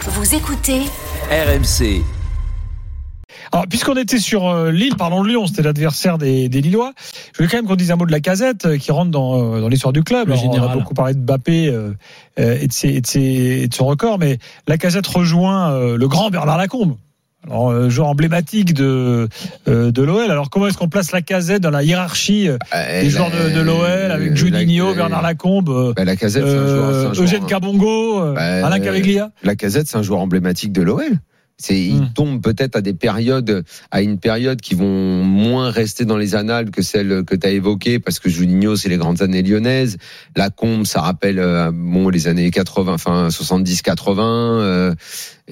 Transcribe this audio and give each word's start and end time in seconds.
Vous 0.00 0.34
écoutez 0.34 0.80
RMC. 1.30 2.02
Alors, 3.52 3.66
puisqu'on 3.68 3.96
était 3.96 4.18
sur 4.18 4.48
euh, 4.48 4.70
Lille, 4.70 4.96
parlons 4.96 5.22
de 5.22 5.28
Lyon, 5.28 5.46
c'était 5.46 5.62
l'adversaire 5.62 6.18
des, 6.18 6.48
des 6.48 6.60
Lillois. 6.60 6.92
Je 7.32 7.38
voulais 7.38 7.48
quand 7.50 7.56
même 7.58 7.66
qu'on 7.66 7.74
dise 7.76 7.90
un 7.90 7.96
mot 7.96 8.06
de 8.06 8.12
la 8.12 8.20
casette 8.20 8.64
euh, 8.66 8.78
qui 8.78 8.92
rentre 8.92 9.10
dans, 9.10 9.56
euh, 9.56 9.60
dans 9.60 9.68
l'histoire 9.68 9.92
du 9.92 10.02
club. 10.02 10.28
Alors, 10.30 10.44
on 10.50 10.62
a 10.62 10.74
beaucoup 10.74 10.94
parlé 10.94 11.14
de 11.14 11.20
Bappé 11.20 11.68
euh, 11.68 11.92
euh, 12.38 12.58
et, 12.60 12.66
de 12.66 12.72
ses, 12.72 12.88
et, 12.88 13.00
de 13.00 13.06
ses- 13.06 13.20
et 13.62 13.68
de 13.68 13.74
son 13.74 13.86
record, 13.86 14.18
mais 14.18 14.38
la 14.68 14.78
casette 14.78 15.06
rejoint 15.06 15.72
euh, 15.72 15.96
le 15.96 16.08
grand 16.08 16.30
Bernard 16.30 16.58
Lacombe. 16.58 16.96
Alors, 17.46 17.70
euh, 17.70 17.88
joueur 17.88 18.08
emblématique 18.08 18.74
de, 18.74 19.28
euh, 19.66 19.90
de 19.90 20.02
l'OL. 20.02 20.30
Alors, 20.30 20.50
comment 20.50 20.66
est-ce 20.66 20.76
qu'on 20.76 20.88
place 20.88 21.10
la 21.12 21.22
casette 21.22 21.62
dans 21.62 21.70
la 21.70 21.82
hiérarchie 21.82 22.48
euh, 22.48 22.58
Euh, 22.74 23.00
des 23.02 23.08
joueurs 23.10 23.30
de, 23.30 23.54
de 23.54 23.60
l'OL 23.60 24.10
avec 24.10 24.36
Juninho, 24.36 24.94
Bernard 24.94 25.22
Lacombe, 25.22 25.70
euh, 25.70 25.92
Bah, 25.96 26.04
la 26.04 26.16
casette, 26.16 26.44
c'est 26.46 26.54
un 26.56 26.66
joueur. 26.66 27.10
un 27.18 27.22
Eugène 27.22 27.46
Cabongo, 27.46 28.34
Bah, 28.34 28.66
Alain 28.66 28.78
Caveglia 28.78 29.30
La 29.42 29.56
casette, 29.56 29.86
c'est 29.88 29.96
un 29.96 30.02
joueur 30.02 30.20
emblématique 30.20 30.72
de 30.72 30.82
l'OL. 30.82 31.02
C'est, 31.62 31.78
il 31.78 32.00
Hmm. 32.00 32.12
tombe 32.14 32.40
peut-être 32.40 32.76
à 32.76 32.80
des 32.80 32.94
périodes, 32.94 33.64
à 33.90 34.00
une 34.00 34.18
période 34.18 34.62
qui 34.62 34.74
vont 34.74 35.22
moins 35.22 35.70
rester 35.70 36.06
dans 36.06 36.16
les 36.16 36.34
annales 36.34 36.70
que 36.70 36.80
celles 36.80 37.22
que 37.26 37.36
tu 37.36 37.46
as 37.46 37.50
évoquées, 37.50 37.98
parce 37.98 38.18
que 38.18 38.30
Juninho, 38.30 38.76
c'est 38.76 38.88
les 38.88 38.96
grandes 38.96 39.20
années 39.20 39.42
lyonnaises. 39.42 39.98
La 40.36 40.48
Combe, 40.48 40.86
ça 40.86 41.02
rappelle, 41.02 41.38
euh, 41.38 41.70
bon, 41.70 42.08
les 42.08 42.28
années 42.28 42.50
80, 42.50 42.94
enfin, 42.94 43.28
70, 43.28 43.82
80, 43.82 44.60
euh, 44.60 44.94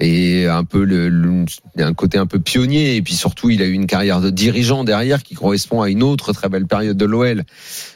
et 0.01 0.47
un 0.47 0.63
peu 0.63 0.83
le, 0.83 1.09
le- 1.09 1.45
un 1.77 1.93
côté 1.93 2.17
un 2.17 2.25
peu 2.25 2.39
pionnier. 2.39 2.95
Et 2.95 3.01
puis 3.03 3.13
surtout, 3.13 3.49
il 3.51 3.61
a 3.61 3.65
eu 3.65 3.73
une 3.73 3.85
carrière 3.85 4.21
de 4.21 4.29
dirigeant 4.31 4.83
derrière 4.83 5.21
qui 5.21 5.35
correspond 5.35 5.81
à 5.81 5.89
une 5.89 6.01
autre 6.01 6.33
très 6.33 6.49
belle 6.49 6.65
période 6.65 6.97
de 6.97 7.05
l'OL. 7.05 7.43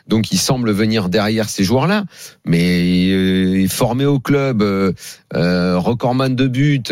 Donc, 0.08 0.32
il 0.34 0.38
semble 0.38 0.72
venir 0.72 1.08
derrière 1.10 1.48
ces 1.50 1.64
joueurs-là. 1.64 2.04
Mais, 2.46 3.08
euh, 3.10 3.53
formé 3.74 4.06
au 4.06 4.20
club, 4.20 4.62
euh, 4.62 4.94
euh, 5.36 5.78
recordman 5.78 6.36
de 6.36 6.48
buts, 6.48 6.84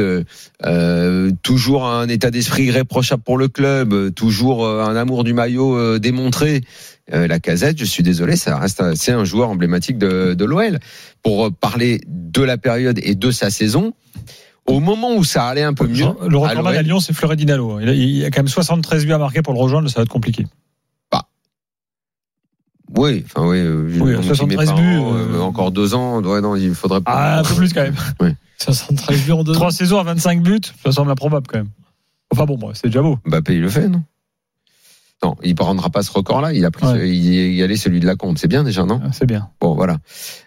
euh, 0.66 1.32
toujours 1.44 1.88
un 1.88 2.08
état 2.10 2.32
d'esprit 2.32 2.64
irréprochable 2.64 3.24
pour 3.24 3.38
le 3.38 3.48
club, 3.48 4.14
toujours 4.14 4.68
un 4.68 4.96
amour 4.96 5.24
du 5.24 5.34
maillot 5.34 6.00
démontré. 6.00 6.62
La 7.12 7.40
casette, 7.40 7.78
je 7.78 7.86
suis 7.86 8.04
désolé, 8.04 8.36
ça 8.36 8.58
reste, 8.58 8.96
c'est 8.96 9.12
un 9.12 9.26
joueur 9.26 9.50
emblématique 9.50 9.98
de, 9.98 10.34
de 10.34 10.46
l'OL. 10.46 10.80
Pour 11.24 11.54
parler 11.54 12.02
de 12.08 12.42
la 12.42 12.58
période 12.58 13.00
et 13.04 13.16
de 13.16 13.32
sa 13.32 13.50
saison, 13.50 13.94
au 14.66 14.80
moment 14.80 15.16
où 15.16 15.24
ça 15.24 15.46
allait 15.46 15.64
un 15.64 15.74
peu 15.74 15.88
mieux, 15.88 16.08
Le 16.28 16.38
recordman 16.38 16.76
à 16.76 16.82
Lyon, 16.82 17.00
c'est 17.00 17.14
Fleury 17.14 17.36
Dinalo. 17.36 17.80
Il 17.82 17.90
a, 17.90 17.94
il 17.94 18.26
a 18.26 18.32
quand 18.32 18.40
même 18.40 18.48
73 18.48 19.06
buts 19.06 19.14
à 19.14 19.18
marquer 19.18 19.42
pour 19.42 19.54
le 19.54 19.60
rejoindre, 19.60 19.90
ça 19.90 20.00
va 20.00 20.04
être 20.04 20.10
compliqué. 20.10 20.46
Oui, 22.98 23.24
enfin 23.26 23.48
oui, 23.48 23.58
euh, 23.60 23.88
Oui, 24.00 24.12
le 24.12 24.16
nombre 24.18 24.34
qui 24.34 24.46
met 24.46 24.56
73 24.56 24.66
par 24.68 24.76
buts, 24.78 24.84
euh, 24.98 25.38
euh, 25.38 25.42
encore 25.42 25.72
deux 25.72 25.94
ans, 25.94 26.22
ouais, 26.22 26.42
non, 26.42 26.56
il 26.56 26.74
faudrait 26.76 27.02
pas. 27.02 27.12
Ah, 27.14 27.40
un 27.40 27.44
peu 27.44 27.56
plus 27.56 27.74
quand 27.74 27.84
même. 27.84 28.36
73 28.58 29.26
buts 29.26 29.32
en 29.32 29.44
deux. 29.44 29.54
Trois 29.54 29.72
saisons 29.72 30.00
à 30.00 30.04
25 30.04 30.42
buts, 30.44 30.60
ça 30.84 30.92
semble 30.92 31.12
improbable 31.12 31.48
quand 31.48 31.58
même. 31.60 31.70
Enfin 32.32 32.46
bon, 32.46 32.58
moi, 32.58 32.72
c'est 32.76 32.88
déjà 32.88 33.02
beau. 33.02 33.18
Mbappé, 33.26 33.56
il 33.56 33.62
le 33.62 33.70
fait, 33.70 33.88
non? 33.90 34.04
Non, 35.24 35.36
il 35.44 35.52
ne 35.52 35.56
prendra 35.56 35.90
pas 35.92 36.02
ce 36.02 36.12
record-là. 36.12 36.52
Il 36.54 36.66
a 36.66 36.72
pris, 36.72 36.86
Ouais. 36.88 36.94
ce- 37.00 37.06
il 37.06 37.24
y 37.54 37.60
est 37.60 37.64
allé 37.64 37.78
celui 37.78 38.00
de 38.00 38.08
la 38.08 38.16
compte. 38.16 38.40
C'est 38.40 38.48
bien 38.48 38.64
déjà, 38.64 38.86
non? 38.86 39.00
Ah, 39.04 39.10
C'est 39.14 39.28
bien. 39.28 39.50
Bon, 39.60 39.76
voilà. 39.76 39.98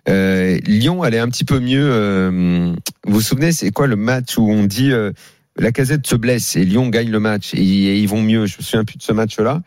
Euh, 0.08 0.58
Lyon 0.66 1.02
allait 1.04 1.20
un 1.20 1.28
petit 1.28 1.44
peu 1.44 1.60
mieux. 1.60 1.88
euh, 1.92 2.74
vous 3.06 3.14
vous 3.14 3.20
souvenez, 3.20 3.52
c'est 3.52 3.70
quoi 3.70 3.86
le 3.86 3.94
match 3.96 4.36
où 4.36 4.50
on 4.50 4.64
dit 4.64 4.90
euh, 4.90 5.12
la 5.56 5.70
casette 5.70 6.04
se 6.08 6.16
blesse 6.16 6.56
et 6.56 6.64
Lyon 6.64 6.88
gagne 6.88 7.10
le 7.10 7.20
match 7.20 7.54
et, 7.54 7.58
et 7.60 7.98
ils 8.00 8.08
vont 8.08 8.20
mieux? 8.20 8.46
Je 8.46 8.56
me 8.58 8.62
souviens 8.62 8.84
plus 8.84 8.96
de 8.98 9.02
ce 9.02 9.12
match-là. 9.12 9.62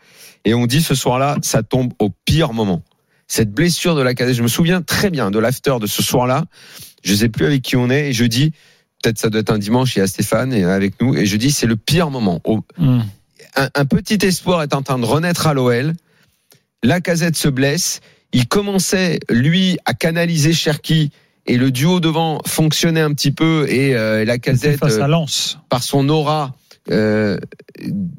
Et 0.48 0.54
on 0.54 0.66
dit 0.66 0.80
ce 0.82 0.94
soir-là, 0.94 1.36
ça 1.42 1.62
tombe 1.62 1.92
au 1.98 2.10
pire 2.24 2.52
moment. 2.54 2.82
Cette 3.26 3.52
blessure 3.52 3.94
de 3.94 4.00
la 4.00 4.14
casette, 4.14 4.34
je 4.36 4.42
me 4.42 4.48
souviens 4.48 4.80
très 4.80 5.10
bien 5.10 5.30
de 5.30 5.38
l'after 5.38 5.76
de 5.80 5.86
ce 5.86 6.02
soir-là. 6.02 6.44
Je 7.04 7.14
sais 7.14 7.28
plus 7.28 7.44
avec 7.44 7.60
qui 7.62 7.76
on 7.76 7.90
est 7.90 8.08
et 8.08 8.12
je 8.14 8.24
dis, 8.24 8.52
peut-être 9.02 9.18
ça 9.18 9.28
doit 9.28 9.42
être 9.42 9.52
un 9.52 9.58
dimanche, 9.58 9.94
il 9.96 9.98
y 9.98 10.02
a 10.02 10.06
Stéphane 10.06 10.52
et 10.54 10.64
avec 10.64 11.00
nous 11.02 11.14
et 11.14 11.26
je 11.26 11.36
dis 11.36 11.50
c'est 11.50 11.66
le 11.66 11.76
pire 11.76 12.08
moment. 12.10 12.40
Hmm. 12.78 13.00
un, 13.56 13.68
un 13.74 13.84
petit 13.84 14.18
espoir 14.26 14.62
est 14.62 14.74
en 14.74 14.80
train 14.82 14.98
de 14.98 15.04
renaître 15.04 15.46
à 15.46 15.52
l'OL. 15.52 15.92
La 16.82 17.00
casette 17.00 17.36
se 17.36 17.48
blesse. 17.48 18.00
Il 18.32 18.46
commençait, 18.48 19.20
lui, 19.28 19.78
à 19.84 19.92
canaliser 19.94 20.52
Cherki. 20.52 21.10
Et 21.46 21.56
le 21.56 21.70
duo 21.70 21.98
devant 21.98 22.40
fonctionnait 22.46 23.00
un 23.00 23.12
petit 23.14 23.30
peu. 23.32 23.66
Et 23.68 23.94
euh, 23.94 24.24
la 24.24 24.38
casette, 24.38 24.78
face 24.78 24.94
euh, 24.96 25.02
à 25.02 25.08
Lens. 25.08 25.58
par 25.70 25.82
son 25.82 26.08
aura, 26.10 26.54
euh, 26.90 27.38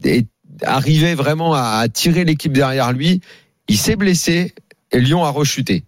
est- 0.04 0.28
arrivait 0.64 1.16
vraiment 1.16 1.54
à, 1.54 1.80
à 1.80 1.88
tirer 1.88 2.26
l'équipe 2.26 2.54
derrière 2.54 2.92
lui. 2.92 3.22
Il 3.68 3.78
s'est 3.78 3.96
blessé 3.96 4.54
et 4.92 5.00
Lyon 5.00 5.24
a 5.24 5.30
rechuté. 5.30 5.84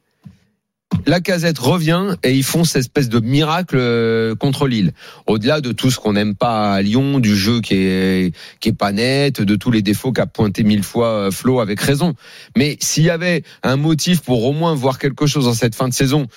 La 1.06 1.20
casette 1.20 1.58
revient 1.58 2.16
et 2.24 2.34
ils 2.34 2.44
font 2.44 2.64
cette 2.64 2.81
espèce 2.81 3.10
de 3.10 3.20
miracle 3.20 3.78
euh, 3.80 4.36
contre 4.36 4.68
Lille. 4.68 4.92
Au-delà 5.26 5.62
de 5.62 5.72
tout 5.72 5.90
ce 5.90 5.98
qu'on 5.98 6.14
n'aime 6.14 6.36
pas 6.36 6.74
à 6.74 6.81
Lyon, 6.81 7.20
du 7.20 7.36
jeu 7.36 7.62
qui 7.62 7.76
est 7.76 8.36
qui 8.60 8.70
est 8.70 8.78
pas 8.78 8.92
net, 8.92 9.42
de 9.42 9.56
tous 9.56 9.72
les 9.72 9.81
défauts 9.81 10.12
qu'a 10.12 10.28
pointé 10.28 10.64
mille 10.64 10.84
fois 10.84 11.08
euh, 11.08 11.31
Flo 11.31 11.60
avec 11.60 11.80
raison. 11.80 12.14
Mais 12.56 12.78
s'il 12.81 13.04
y 13.04 13.10
avait 13.10 13.44
un 13.64 13.78
motif 13.78 14.22
pour 14.22 14.46
au 14.46 14.52
moins 14.52 14.76
voir 14.76 15.00
quelque 15.00 15.26
chose 15.26 15.46
dans 15.46 15.54
cette 15.54 15.76
fin 15.76 15.88
de 15.88 15.94
saison, 15.94 16.28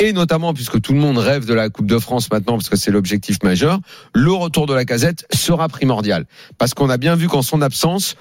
et 0.00 0.12
notamment 0.12 0.54
puisque 0.54 0.80
tout 0.80 0.92
le 0.92 1.00
monde 1.00 1.18
rêve 1.18 1.44
de 1.44 1.54
la 1.54 1.70
Coupe 1.70 1.86
de 1.86 1.98
France 1.98 2.30
maintenant 2.30 2.54
parce 2.54 2.68
que 2.68 2.76
c'est 2.76 2.90
l'objectif 2.90 3.42
majeur, 3.42 3.80
le 4.14 4.32
retour 4.32 4.66
de 4.66 4.74
la 4.74 4.84
casette 4.84 5.26
sera 5.32 5.68
primordial. 5.68 6.26
Parce 6.56 6.74
qu'on 6.74 6.90
a 6.90 6.96
bien 6.96 7.16
vu 7.16 7.28
qu'en 7.28 7.42
son 7.42 7.62
absence, 7.62 8.16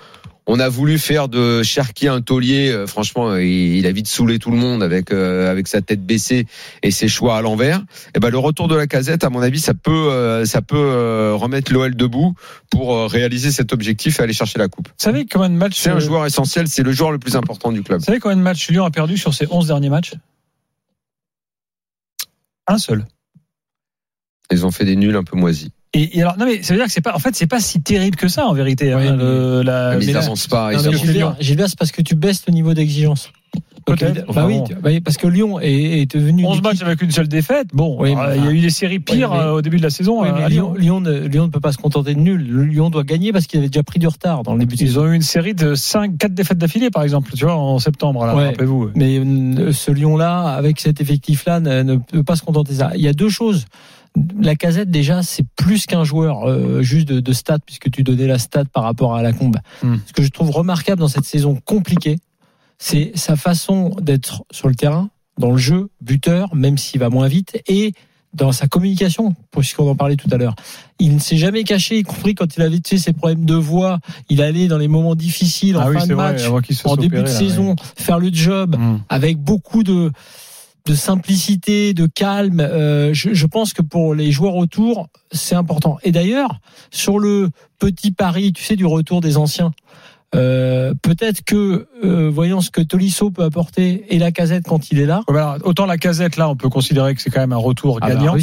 on 0.50 0.60
a 0.60 0.70
voulu 0.70 0.98
faire 0.98 1.28
de 1.28 1.62
Cherki 1.62 2.08
un 2.08 2.22
taulier. 2.22 2.72
euh, 2.72 2.88
franchement, 2.88 3.32
euh, 3.32 3.44
il, 3.44 3.86
a 3.86 3.92
vite 3.92 4.08
saoulé 4.08 4.40
tout 4.40 4.50
le 4.50 4.58
monde 4.58 4.82
avec 4.82 5.12
euh, 5.12 5.52
avec 5.52 5.68
sa 5.68 5.82
tête 5.82 6.06
baissée 6.06 6.48
et 6.84 6.92
ses 6.92 7.10
choix 7.10 7.38
à 7.38 7.42
l'envers. 7.42 7.84
Et 8.16 8.20
ben 8.20 8.30
le 8.30 8.38
retour 8.38 8.70
de 8.70 8.76
la 8.76 8.88
casette, 8.88 9.26
à 9.26 9.30
mon 9.30 9.42
avis, 9.42 9.60
ça 9.60 9.74
peut 9.74 9.92
euh, 9.92 10.46
ça 10.46 10.62
peut 10.62 10.78
euh, 10.78 11.34
remettre 11.36 11.74
l'OL 11.74 11.96
debout 11.96 12.34
pour 12.72 12.96
euh, 12.96 13.08
réaliser 13.08 13.52
cet 13.52 13.74
objectif 13.74 14.20
et 14.20 14.24
aller 14.24 14.34
chercher 14.34 14.58
la 14.58 14.70
coupe. 14.70 14.88
Vous 14.88 14.94
savez 14.98 15.26
combien 15.26 15.50
de 15.50 15.56
matchs 15.56 15.80
C'est 15.80 15.90
un 15.90 16.00
joueur 16.00 16.26
essentiel, 16.26 16.70
c'est 16.70 16.84
le 16.84 16.94
joueur 16.94 17.12
le 17.12 17.20
plus 17.20 17.36
important 17.36 17.72
du 17.72 17.84
club. 17.84 18.00
Vous 18.00 18.06
savez 18.06 18.20
combien 18.20 18.38
de 18.38 18.42
matchs 18.42 18.70
Lyon 18.70 18.86
a 18.86 18.92
perdu 18.92 19.18
sur 19.18 19.34
ses 19.34 19.48
11 19.52 19.68
derniers 19.68 19.90
matchs? 19.90 20.14
Un 22.68 22.78
seul. 22.78 23.06
Ils 24.52 24.66
ont 24.66 24.72
fait 24.72 24.86
des 24.86 24.96
nuls 24.96 25.16
un 25.16 25.24
peu 25.24 25.38
moisis. 25.38 25.70
Et, 25.94 26.18
et 26.18 26.22
alors, 26.22 26.38
non 26.38 26.46
mais 26.46 26.64
ça 26.64 26.74
veut 26.74 26.80
dire 26.80 26.86
que 26.88 26.92
c'est 26.92 27.02
pas, 27.02 27.16
en 27.16 27.20
fait, 27.20 27.36
c'est 27.36 27.48
pas 27.48 27.60
si 27.60 27.82
terrible 27.82 28.18
que 28.18 28.28
ça 28.28 28.46
en 28.46 28.54
vérité. 28.54 28.92
hein, 28.92 29.00
mais- 29.00 29.12
le- 29.12 29.62
la- 29.62 29.96
mais 29.96 30.04
ils 30.04 30.08
mais 30.08 30.14
n'avancent 30.14 30.48
pas. 30.48 30.74
Ils 30.74 30.80
Gilbert, 31.40 31.70
c'est 31.70 31.78
parce 31.78 31.92
que 31.92 32.02
tu 32.02 32.16
baisses 32.16 32.46
le 32.48 32.54
niveau 32.54 32.74
d'exigence. 32.74 33.32
Peut-être, 33.88 34.34
bah 34.34 34.46
oui, 34.46 34.60
bah 34.70 34.90
oui, 34.92 35.00
parce 35.00 35.16
que 35.18 35.28
Lyon 35.28 35.60
est, 35.62 36.02
est 36.02 36.14
devenu. 36.16 36.42
une 36.42 36.48
11 36.48 36.62
matchs 36.62 36.82
avec 36.82 37.02
une 37.02 37.12
seule 37.12 37.28
défaite. 37.30 37.68
Bon, 37.74 37.96
Oui, 38.00 38.14
euh, 38.18 38.36
il 38.36 38.44
y 38.44 38.48
a 38.48 38.52
eu 38.52 38.60
des 38.60 38.70
séries 38.70 39.00
pires 39.00 39.32
Oui, 39.32 39.38
mais- 39.40 39.44
euh, 39.46 39.54
au 39.54 39.62
début 39.62 39.78
de 39.78 39.84
la 39.84 39.90
saison 39.90 40.22
Oui, 40.22 40.28
à- 40.28 40.34
mais 40.34 40.44
à 40.44 40.50
Lyon, 40.50 40.74
Lyon. 40.74 41.00
Lyon, 41.00 41.02
ne, 41.02 41.28
Lyon 41.28 41.44
ne 41.46 41.52
peut 41.52 41.60
pas 41.62 41.72
se 41.72 41.78
contenter 41.78 42.14
de 42.14 42.20
nul. 42.20 42.68
Lyon 42.70 42.90
doit 42.90 43.04
gagner 43.04 43.32
parce 43.32 43.48
qu'il 43.48 43.60
avait 43.60 43.70
déjà 43.70 43.84
pris 43.84 44.00
du 44.00 44.08
retard 44.08 44.44
dans 44.44 44.54
le 44.54 44.60
début 44.60 44.76
Ils 44.76 45.00
ont 45.00 45.08
eu 45.08 45.16
une 45.16 45.22
série 45.22 45.54
de 45.54 45.74
5, 45.74 46.18
4 46.18 46.34
défaites 46.34 46.58
d'affilée, 46.58 46.90
par 46.90 47.04
exemple, 47.04 47.32
tu 47.34 47.46
vois, 47.46 47.56
en 47.56 47.80
septembre, 47.80 48.22
Ouais. 48.36 48.48
rappelez-vous. 48.50 48.90
Mais 48.96 49.20
euh, 49.20 49.72
ce 49.72 49.92
Lyon-là, 49.92 50.42
avec 50.54 50.80
cet 50.80 51.00
effectif-là, 51.02 51.60
ne, 51.62 51.84
ne 51.84 51.96
peut 51.96 52.24
pas 52.24 52.36
se 52.36 52.44
contenter 52.44 52.74
de 52.74 52.78
ça. 52.80 52.92
Il 52.96 53.02
y 53.02 53.08
a 53.08 53.14
deux 53.14 53.30
choses. 53.30 53.66
La 54.42 54.56
casette, 54.56 54.90
déjà, 54.90 55.22
c'est 55.22 55.46
plus 55.56 55.86
qu'un 55.86 56.04
joueur 56.04 56.44
euh, 56.50 56.82
juste 56.82 57.08
de, 57.08 57.20
de 57.20 57.34
stats, 57.34 57.60
puisque 57.66 57.92
tu 57.92 58.02
donnais 58.04 58.26
la 58.28 58.40
stat 58.40 58.66
par 58.66 58.84
rapport 58.84 59.16
à 59.16 59.22
la 59.22 59.32
combe. 59.32 59.58
Hmm. 59.84 59.98
Ce 60.08 60.14
que 60.14 60.24
je 60.24 60.30
trouve 60.30 60.50
remarquable 60.50 61.00
dans 61.00 61.08
cette 61.08 61.26
saison 61.26 61.58
compliquée, 61.64 62.18
c'est 62.78 63.12
sa 63.16 63.36
façon 63.36 63.96
d'être 64.02 64.44
sur 64.52 64.68
le 64.68 64.76
terrain, 64.76 65.10
dans 65.38 65.52
le 65.52 65.58
jeu, 65.58 65.90
buteur, 66.02 66.56
même 66.56 66.78
s'il 66.78 67.00
va 67.00 67.10
moins 67.10 67.28
vite, 67.28 67.62
et 67.68 67.94
dans 68.34 68.52
sa 68.52 68.68
communication, 68.68 69.36
puisqu'on 69.52 69.90
en 69.90 69.96
parlait 69.96 70.16
tout 70.16 70.30
à 70.32 70.38
l'heure. 70.38 70.56
Il 71.00 71.16
ne 71.16 71.20
s'est 71.20 71.38
jamais 71.38 71.64
caché, 71.64 71.98
y 71.98 72.04
compris 72.04 72.36
quand 72.36 72.56
il 72.56 72.62
avait 72.62 72.80
tu 72.80 72.98
sais, 72.98 73.04
ses 73.04 73.14
problèmes 73.14 73.46
de 73.46 73.56
voix. 73.56 74.00
Il 74.30 74.42
allait 74.42 74.68
dans 74.68 74.78
les 74.78 74.88
moments 74.88 75.16
difficiles, 75.16 75.78
en 75.78 75.82
ah 75.82 76.00
fin 76.00 76.06
de 76.06 76.14
match, 76.14 76.44
en 76.86 76.96
début 76.96 77.18
de 77.18 77.22
là, 77.24 77.28
saison, 77.28 77.76
faire 77.96 78.20
le 78.20 78.30
job. 78.32 78.76
Hmm. 78.78 79.00
avec 79.10 79.38
beaucoup 79.38 79.84
de 79.84 80.12
de 80.86 80.96
simplicité, 80.96 81.94
de 81.94 82.06
calme. 82.06 82.62
Euh, 82.62 83.14
je, 83.14 83.34
je 83.34 83.46
pense 83.46 83.74
que 83.74 83.82
pour 83.82 84.16
les 84.16 84.32
joueurs 84.32 84.56
autour, 84.56 85.10
c'est 85.34 85.56
important. 85.56 85.98
Et 86.04 86.12
d'ailleurs, 86.12 86.62
sur 86.92 87.20
le 87.20 87.50
petit 87.78 88.12
pari, 88.12 88.54
tu 88.54 88.64
sais, 88.64 88.78
du 88.78 88.86
retour 88.86 89.20
des 89.20 89.36
anciens, 89.36 89.74
euh, 90.36 90.94
peut-être 91.02 91.44
que, 91.44 91.88
euh, 92.04 92.30
voyant 92.30 92.62
ce 92.62 92.70
que 92.70 92.82
Tolisso 92.82 93.32
peut 93.32 93.44
apporter 93.44 94.06
et 94.14 94.20
la 94.20 94.32
casette 94.32 94.66
quand 94.68 94.92
il 94.92 95.00
est 95.00 95.06
là, 95.06 95.24
Ouais, 95.28 95.40
alors, 95.40 95.58
autant 95.64 95.86
la 95.86 95.98
casette, 95.98 96.38
là, 96.38 96.50
on 96.50 96.56
peut 96.56 96.70
considérer 96.70 97.16
que 97.16 97.22
c'est 97.22 97.30
quand 97.30 97.40
même 97.40 97.54
un 97.54 97.58
retour 97.58 98.00
ah 98.02 98.08
bah, 98.08 98.16
gagnant. 98.16 98.36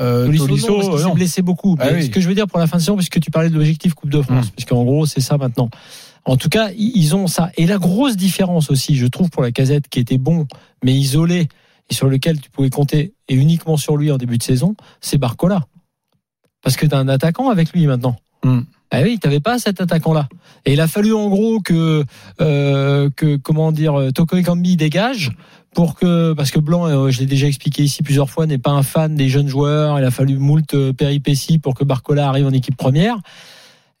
Euh, 0.00 0.26
Tolisso, 0.26 0.46
Tolisso, 0.46 0.68
non, 0.72 0.90
parce 0.90 1.02
s'est 1.02 1.12
blessé 1.12 1.42
beaucoup. 1.42 1.76
Ah 1.78 1.86
Mais 1.86 1.96
oui. 1.98 2.04
Ce 2.06 2.10
que 2.10 2.20
je 2.20 2.28
veux 2.28 2.34
dire 2.34 2.46
pour 2.46 2.58
la 2.58 2.66
fin 2.66 2.78
de 2.78 2.82
saison, 2.82 2.96
puisque 2.96 3.20
tu 3.20 3.30
parlais 3.30 3.50
de 3.50 3.54
l'objectif 3.54 3.94
Coupe 3.94 4.10
de 4.10 4.22
France, 4.22 4.46
Hum. 4.46 4.50
puisqu'en 4.52 4.82
gros, 4.84 5.06
c'est 5.06 5.20
ça 5.20 5.36
maintenant. 5.36 5.68
En 6.24 6.36
tout 6.36 6.48
cas, 6.48 6.70
ils 6.76 7.14
ont 7.14 7.26
ça. 7.26 7.50
Et 7.56 7.66
la 7.66 7.78
grosse 7.78 8.16
différence 8.16 8.70
aussi, 8.70 8.96
je 8.96 9.06
trouve, 9.06 9.28
pour 9.30 9.42
la 9.42 9.52
casette, 9.52 9.88
qui 9.88 10.00
était 10.00 10.18
bon, 10.18 10.46
mais 10.84 10.92
isolé, 10.94 11.48
et 11.90 11.94
sur 11.94 12.08
lequel 12.08 12.40
tu 12.40 12.48
pouvais 12.48 12.70
compter, 12.70 13.12
et 13.28 13.34
uniquement 13.34 13.76
sur 13.76 13.96
lui 13.96 14.10
en 14.10 14.16
début 14.16 14.38
de 14.38 14.42
saison, 14.42 14.76
c'est 15.00 15.18
Barcola. 15.18 15.66
Parce 16.62 16.76
que 16.76 16.86
tu 16.86 16.94
as 16.94 16.98
un 16.98 17.08
attaquant 17.08 17.50
avec 17.50 17.72
lui 17.72 17.86
maintenant. 17.86 18.16
Hum. 18.44 18.64
Ah 18.92 19.00
oui, 19.02 19.18
t'avais 19.18 19.40
pas 19.40 19.58
cet 19.58 19.80
attaquant-là. 19.80 20.28
Et 20.66 20.74
il 20.74 20.80
a 20.80 20.86
fallu 20.86 21.14
en 21.14 21.28
gros 21.28 21.60
que, 21.60 22.04
euh, 22.40 23.10
que 23.16 23.36
comment 23.36 23.72
dire, 23.72 24.12
Toko 24.14 24.36
Ekambi 24.36 24.76
dégage 24.76 25.32
pour 25.74 25.94
que 25.94 26.34
parce 26.34 26.50
que 26.50 26.58
Blanc, 26.58 26.86
euh, 26.86 27.10
je 27.10 27.20
l'ai 27.20 27.26
déjà 27.26 27.46
expliqué 27.46 27.82
ici 27.82 28.02
plusieurs 28.02 28.28
fois, 28.28 28.46
n'est 28.46 28.58
pas 28.58 28.70
un 28.70 28.82
fan 28.82 29.16
des 29.16 29.28
jeunes 29.28 29.48
joueurs. 29.48 29.98
Il 29.98 30.04
a 30.04 30.10
fallu 30.10 30.36
moult 30.36 30.74
euh, 30.74 30.92
péripéties 30.92 31.58
pour 31.58 31.74
que 31.74 31.84
Barcola 31.84 32.28
arrive 32.28 32.46
en 32.46 32.52
équipe 32.52 32.76
première. 32.76 33.16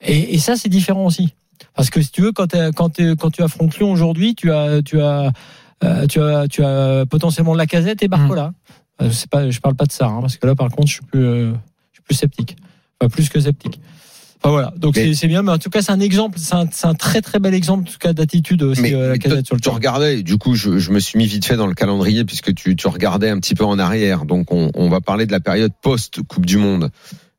Et, 0.02 0.34
et 0.34 0.38
ça, 0.38 0.56
c'est 0.56 0.68
différent 0.68 1.06
aussi. 1.06 1.32
Parce 1.74 1.90
que 1.90 2.02
si 2.02 2.10
tu 2.10 2.22
veux, 2.22 2.32
quand, 2.32 2.48
tu 2.48 3.42
affrontes 3.42 3.78
Lyon 3.78 3.92
aujourd'hui, 3.92 4.34
tu 4.34 4.52
as, 4.52 4.82
tu 4.82 5.00
as, 5.00 5.32
euh, 5.84 6.06
tu 6.06 6.20
as, 6.20 6.48
tu 6.48 6.64
as 6.64 7.06
potentiellement 7.06 7.54
la 7.54 7.66
casette 7.66 8.02
et 8.02 8.08
Barcola. 8.08 8.52
Euh, 9.00 9.10
C'est 9.10 9.30
pas, 9.30 9.48
je 9.48 9.60
parle 9.60 9.74
pas 9.74 9.86
de 9.86 9.92
ça, 9.92 10.06
hein, 10.06 10.20
parce 10.20 10.36
que 10.36 10.46
là, 10.46 10.54
par 10.54 10.68
contre, 10.70 10.88
je 10.88 10.94
suis 10.94 11.04
plus, 11.04 11.24
euh, 11.24 11.52
je 11.92 11.96
suis 11.96 12.02
plus 12.02 12.14
sceptique. 12.14 12.56
Enfin, 13.00 13.08
plus 13.08 13.28
que 13.28 13.40
sceptique. 13.40 13.80
Enfin, 14.44 14.50
voilà. 14.50 14.74
Donc 14.76 14.96
Mais- 14.96 15.04
c'est 15.06 15.14
c'est 15.14 15.28
bien, 15.28 15.42
mais 15.42 15.52
en 15.52 15.58
tout 15.58 15.70
cas, 15.70 15.82
c'est 15.82 15.92
un 15.92 16.00
exemple, 16.00 16.38
c'est 16.40 16.54
un, 16.54 16.66
c'est 16.72 16.86
un 16.88 16.94
très 16.94 17.20
très 17.22 17.38
bel 17.38 17.54
exemple, 17.54 17.88
en 17.88 17.92
tout 17.92 17.98
cas, 17.98 18.12
d'attitude 18.12 18.62
aussi, 18.64 18.80
Mais, 18.82 18.92
euh, 18.94 19.14
la 19.14 19.20
sur 19.20 19.30
le 19.30 19.42
tu 19.42 19.60
terrain. 19.60 19.76
regardais, 19.76 20.18
et 20.18 20.22
du 20.24 20.36
coup, 20.36 20.56
je, 20.56 20.78
je 20.78 20.90
me 20.90 20.98
suis 20.98 21.16
mis 21.16 21.26
vite 21.26 21.44
fait 21.44 21.56
dans 21.56 21.68
le 21.68 21.74
calendrier 21.74 22.24
puisque 22.24 22.52
tu, 22.54 22.74
tu 22.74 22.86
regardais 22.88 23.28
un 23.30 23.38
petit 23.38 23.54
peu 23.54 23.64
en 23.64 23.78
arrière. 23.78 24.24
Donc, 24.24 24.52
on, 24.52 24.70
on 24.74 24.88
va 24.88 25.00
parler 25.00 25.26
de 25.26 25.32
la 25.32 25.38
période 25.40 25.70
post-Coupe 25.80 26.44
du 26.44 26.56
Monde. 26.56 26.90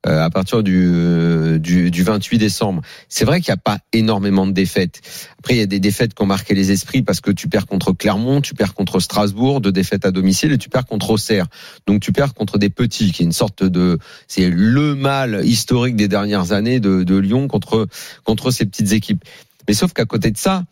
Euh, 0.06 0.22
à 0.22 0.30
partir 0.30 0.64
du, 0.64 0.92
euh, 0.94 1.60
du, 1.60 1.90
du 1.90 2.04
28 2.04 2.38
décembre. 2.38 2.82
C'est 3.08 3.24
vrai 3.24 3.40
qu'il 3.40 3.52
n'y 3.52 3.58
a 3.58 3.62
pas 3.64 3.80
énormément 3.94 4.46
de 4.46 4.52
défaites. 4.52 5.02
Après, 5.40 5.56
il 5.56 5.60
y 5.60 5.62
a 5.62 5.66
des 5.66 5.80
défaites 5.80 6.14
qui 6.14 6.22
ont 6.22 6.26
marqué 6.26 6.54
les 6.54 6.72
esprits 6.72 7.02
parce 7.02 7.22
que 7.22 7.32
tu 7.32 7.48
perds 7.48 7.68
contre 7.68 7.94
Clermont, 7.94 8.42
tu 8.42 8.54
perds 8.54 8.74
contre 8.74 9.00
Strasbourg, 9.00 9.62
deux 9.62 9.72
défaites 9.72 10.06
à 10.06 10.12
domicile, 10.12 10.52
et 10.52 10.58
tu 10.58 10.68
perds 10.70 10.88
contre 10.88 11.12
Auxerre. 11.12 11.48
Donc 11.88 12.02
tu 12.02 12.12
perds 12.12 12.34
contre 12.34 12.58
des 12.58 12.70
petits, 12.70 13.14
qui 13.14 13.24
est 13.24 13.26
une 13.26 13.32
sorte 13.32 13.64
de, 13.64 13.98
c'est 14.28 14.50
le 14.50 14.94
mal 14.96 15.42
historique 15.46 15.96
des 15.96 16.10
dernières 16.10 16.52
années 16.52 16.82
de, 16.82 17.04
de 17.04 17.16
Lyon 17.16 17.48
contre 17.48 17.88
contre 18.26 18.52
ces 18.52 18.66
petites 18.66 18.92
équipes. 18.92 19.24
Mais 19.68 19.74
sauf 19.74 19.94
qu'à 19.94 20.06
côté 20.06 20.32
de 20.32 20.38
ça, 20.38 20.66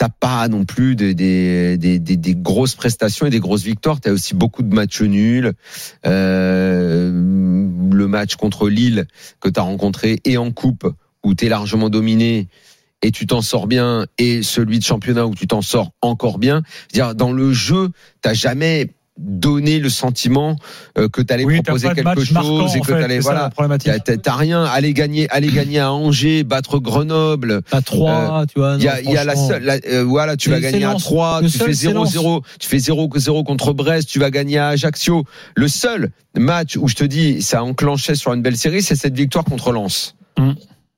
t'as 0.00 0.08
pas 0.08 0.48
non 0.48 0.64
plus 0.64 0.96
des, 0.96 1.12
des, 1.12 1.76
des, 1.76 1.98
des, 1.98 2.34
grosses 2.34 2.74
prestations 2.74 3.26
et 3.26 3.30
des 3.30 3.38
grosses 3.38 3.64
victoires. 3.64 4.00
T'as 4.00 4.12
aussi 4.12 4.34
beaucoup 4.34 4.62
de 4.62 4.74
matchs 4.74 5.02
nuls. 5.02 5.52
Euh, 6.06 7.10
match 8.10 8.36
contre 8.36 8.68
Lille 8.68 9.06
que 9.40 9.48
t'as 9.48 9.62
rencontré 9.62 10.20
et 10.24 10.36
en 10.36 10.52
coupe 10.52 10.86
où 11.24 11.34
t'es 11.34 11.48
largement 11.48 11.88
dominé 11.88 12.48
et 13.02 13.10
tu 13.10 13.26
t'en 13.26 13.40
sors 13.40 13.66
bien 13.66 14.06
et 14.18 14.42
celui 14.42 14.78
de 14.78 14.84
championnat 14.84 15.26
où 15.26 15.34
tu 15.34 15.46
t'en 15.46 15.62
sors 15.62 15.92
encore 16.02 16.38
bien. 16.38 16.62
C'est-à-dire 16.88 17.14
dans 17.14 17.32
le 17.32 17.52
jeu, 17.52 17.90
t'as 18.20 18.34
jamais 18.34 18.90
donné 19.22 19.78
le 19.80 19.90
sentiment 19.90 20.56
euh, 20.98 21.08
que 21.08 21.20
Oui, 21.20 21.26
t'as 21.26 21.62
proposer 21.72 21.88
quelque 21.94 22.04
marquant, 22.04 22.20
chose 22.22 22.76
et 22.76 22.80
que 22.80 22.86
c'est 22.86 23.20
ça, 23.20 23.20
voilà. 23.20 23.50
T'as- 24.16 24.34
rien, 24.34 24.64
aller 24.64 24.94
gagner, 24.94 25.28
aller 25.30 25.48
gagner 25.48 25.78
à 25.78 25.92
Angers, 25.92 26.42
battre 26.42 26.78
Grenoble, 26.78 27.60
À 27.70 27.82
3, 27.82 28.46
tu 28.52 28.58
vois. 28.58 28.76
il 28.78 28.84
y 28.84 28.88
a, 28.88 29.00
y 29.02 29.12
la 29.12 29.22
franchement. 29.32 29.48
seule, 29.48 29.62
la- 29.64 29.78
euh, 29.88 30.02
voilà, 30.04 30.36
tu 30.36 30.48
vas 30.50 30.58
gagner 30.60 30.84
à 30.84 30.92
Lens. 30.92 31.02
3, 31.02 31.42
Le 31.42 31.48
tu 31.50 31.58
fais 31.58 31.74
c'est 31.74 31.92
Lens. 31.92 32.12
0-0, 32.14 32.42
tu 32.58 32.68
fais 32.68 32.78
0-0 32.78 33.44
contre 33.44 33.72
Brest, 33.74 34.08
tu 34.08 34.18
vas 34.18 34.30
gagner 34.30 34.58
à 34.58 34.68
Ajaccio. 34.68 35.24
Le 35.54 35.68
seul 35.68 36.10
match 36.36 36.76
où 36.76 36.88
je 36.88 36.94
te 36.94 37.04
dis, 37.04 37.42
ça 37.42 37.62
enclenchait 37.62 38.14
sur 38.14 38.32
une 38.32 38.40
belle 38.42 38.56
série, 38.56 38.80
c'est 38.82 38.96
cette 38.96 39.14
victoire 39.16 39.44
contre 39.44 39.72
Lens. 39.72 40.14
Mm. 40.38 40.52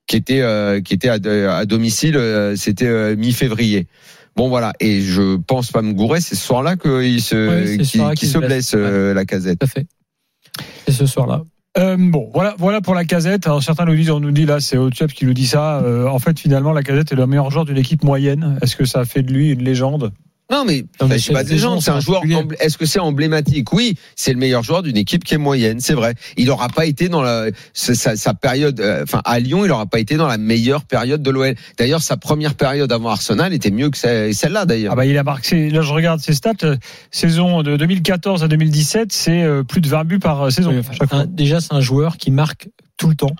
Qui 0.06 0.16
était, 0.16 0.40
euh, 0.40 0.80
qui 0.80 0.94
était 0.94 1.08
à, 1.08 1.14
à 1.56 1.64
domicile, 1.64 2.16
euh, 2.16 2.54
c'était 2.56 2.86
euh, 2.86 3.16
mi-février. 3.16 3.86
Bon 4.34 4.48
voilà, 4.48 4.72
et 4.80 5.02
je 5.02 5.36
pense 5.36 5.70
pas 5.70 5.82
me 5.82 5.92
gourer, 5.92 6.20
c'est 6.20 6.36
ce 6.36 6.44
soir-là 6.44 6.76
qu'il 6.76 7.20
se, 7.20 7.66
c'est 7.66 8.14
qu'il 8.14 8.28
se 8.28 8.34
se 8.34 8.38
blesse. 8.38 8.48
blesse, 8.48 8.74
euh, 8.74 9.12
la 9.12 9.24
casette. 9.24 9.58
Tout 9.58 9.66
à 9.66 9.68
fait. 9.68 9.86
Et 10.86 10.92
ce 10.92 11.06
soir-là. 11.06 11.42
Euh, 11.78 11.96
bon, 11.98 12.30
voilà, 12.34 12.54
voilà 12.58 12.80
pour 12.80 12.94
la 12.94 13.04
casette. 13.04 13.46
Alors 13.46 13.62
certains 13.62 13.84
nous 13.84 13.94
disent, 13.94 14.10
on 14.10 14.20
nous 14.20 14.30
dit 14.30 14.44
là, 14.44 14.60
c'est 14.60 14.76
Otchep 14.76 15.12
qui 15.12 15.24
nous 15.24 15.34
dit 15.34 15.46
ça. 15.46 15.80
Euh, 15.80 16.06
en 16.06 16.18
fait, 16.18 16.38
finalement, 16.38 16.72
la 16.72 16.82
casette 16.82 17.12
est 17.12 17.16
le 17.16 17.26
meilleur 17.26 17.50
joueur 17.50 17.64
d'une 17.64 17.78
équipe 17.78 18.04
moyenne. 18.04 18.58
Est-ce 18.62 18.76
que 18.76 18.84
ça 18.84 19.00
a 19.00 19.04
fait 19.04 19.22
de 19.22 19.32
lui 19.32 19.50
une 19.50 19.62
légende? 19.62 20.12
Non, 20.52 20.64
mais, 20.66 20.84
Non, 21.00 21.08
c'est- 21.18 21.32
pas 21.32 21.44
des 21.44 21.56
gens, 21.58 21.80
c'est 21.80 21.90
un 21.90 22.00
joueur. 22.00 22.22
Est-ce 22.60 22.76
que 22.76 22.84
c'est 22.86 22.98
emblématique? 23.00 23.72
Oui, 23.72 23.96
c'est 24.16 24.32
le 24.32 24.38
meilleur 24.38 24.62
joueur 24.62 24.82
d'une 24.82 24.96
équipe 24.98 25.24
qui 25.24 25.34
est 25.34 25.38
moyenne, 25.38 25.80
c'est 25.80 25.94
vrai. 25.94 26.14
Il 26.36 26.46
n'aura 26.46 26.68
pas 26.68 26.84
été 26.86 27.08
dans 27.08 27.22
la 27.22 27.46
sa, 27.72 28.16
sa- 28.16 28.34
période. 28.34 28.78
euh, 28.80 29.02
Enfin, 29.02 29.22
à 29.24 29.38
Lyon, 29.40 29.64
il 29.64 29.68
n'aura 29.68 29.86
pas 29.86 29.98
été 29.98 30.16
dans 30.16 30.26
la 30.28 30.36
meilleure 30.38 30.84
période 30.84 31.22
de 31.22 31.30
l'OL. 31.30 31.54
D'ailleurs, 31.78 32.02
sa 32.02 32.16
première 32.16 32.54
période 32.54 32.92
avant 32.92 33.08
Arsenal 33.10 33.52
était 33.54 33.70
mieux 33.70 33.88
que 33.90 33.96
ce- 33.96 34.30
celle-là, 34.32 34.66
d'ailleurs. 34.66 34.92
Ah 34.92 34.96
bah 34.96 35.06
il 35.06 35.16
a 35.16 35.22
marqué. 35.24 35.70
Là, 35.70 35.80
je 35.82 35.92
regarde 35.92 36.20
ses 36.20 36.34
stats. 36.34 36.52
euh, 36.64 36.76
saison 37.10 37.62
de 37.62 37.76
2014 37.76 38.44
à 38.44 38.48
2017, 38.48 39.12
c'est 39.12 39.42
euh, 39.42 39.62
plus 39.62 39.80
de 39.80 39.88
20 39.88 40.04
buts 40.04 40.18
par 40.18 40.52
saison. 40.52 40.70
Oui, 40.72 40.80
enfin, 41.00 41.20
un- 41.20 41.26
déjà, 41.26 41.60
c'est 41.60 41.72
un 41.72 41.80
joueur 41.80 42.16
qui 42.18 42.30
marque 42.30 42.68
tout 42.98 43.08
le 43.08 43.14
temps. 43.14 43.34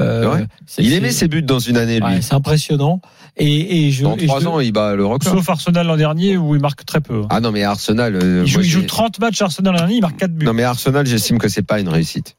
Euh, 0.00 0.30
Ouais. 0.32 0.46
il 0.78 0.92
aimait 0.92 1.10
ses 1.10 1.26
buts 1.26 1.42
dans 1.42 1.58
une 1.58 1.76
année, 1.76 1.98
lui. 1.98 2.06
ouais, 2.06 2.22
c'est 2.22 2.34
impressionnant. 2.34 3.00
Et, 3.36 3.86
et 3.86 3.90
je, 3.90 4.04
dans 4.04 4.16
trois 4.16 4.46
ans, 4.46 4.60
il 4.60 4.72
bat 4.72 4.94
le 4.94 5.04
record. 5.04 5.32
Sauf 5.32 5.48
Arsenal 5.48 5.86
l'an 5.86 5.96
dernier 5.96 6.36
où 6.36 6.54
il 6.54 6.60
marque 6.60 6.84
très 6.84 7.00
peu. 7.00 7.22
Ah 7.30 7.40
non, 7.40 7.50
mais 7.52 7.62
Arsenal. 7.64 8.14
euh, 8.16 8.42
il 8.44 8.46
joue, 8.46 8.58
moi, 8.58 8.64
il 8.64 8.68
joue 8.70 8.80
j'ai- 8.80 8.86
30 8.86 9.18
matchs 9.20 9.42
Arsenal 9.42 9.72
l'an 9.74 9.78
dernier, 9.80 9.94
il 9.96 10.00
marque 10.00 10.16
4 10.16 10.32
buts. 10.32 10.44
Non, 10.46 10.52
mais 10.54 10.62
Arsenal, 10.64 11.06
j'estime 11.06 11.38
que 11.38 11.48
c'est 11.48 11.62
pas 11.62 11.80
une 11.80 11.88
réussite. 11.88 12.36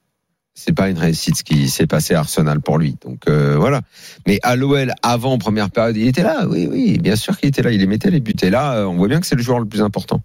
C'est 0.56 0.74
pas 0.74 0.90
une 0.90 0.98
réussite 0.98 1.38
ce 1.38 1.44
qui 1.44 1.70
s'est 1.70 1.88
passé 1.88 2.16
à 2.16 2.20
Arsenal 2.20 2.60
pour 2.60 2.78
lui. 2.78 2.96
Donc 3.06 3.30
euh, 3.30 3.56
voilà. 3.58 3.82
Mais 4.28 4.40
à 4.44 4.58
l'OL, 4.58 4.94
avant 5.04 5.38
première 5.38 5.70
période, 5.70 5.96
il 5.96 6.06
était 6.08 6.24
là. 6.24 6.46
Oui, 6.50 6.68
oui, 6.70 6.98
bien 6.98 7.16
sûr 7.16 7.38
qu'il 7.38 7.48
était 7.48 7.62
là. 7.62 7.72
Il 7.72 7.80
les 7.80 7.88
mettait 7.88 8.12
les 8.12 8.20
buts. 8.20 8.36
Et 8.42 8.50
là, 8.50 8.74
euh, 8.74 8.86
on 8.86 8.96
voit 8.98 9.08
bien 9.08 9.22
que 9.22 9.26
c'est 9.28 9.36
le 9.38 9.42
joueur 9.44 9.60
le 9.60 9.66
plus 9.66 9.82
important. 9.82 10.22